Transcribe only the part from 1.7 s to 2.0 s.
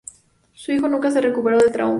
trauma.